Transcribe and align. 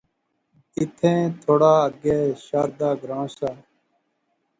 ایتھے 0.77 1.13
تھوڑا 1.41 1.73
اگے 1.87 2.17
شاردا 2.45 2.89
گراں 3.01 3.27
سا 3.37 3.49